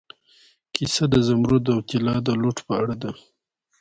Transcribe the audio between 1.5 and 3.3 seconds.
او طلا د لوټ په اړه ده.